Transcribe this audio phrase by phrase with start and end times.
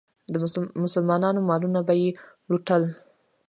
[0.83, 2.09] مسلمانانو مالونه به یې
[2.49, 2.83] لوټل.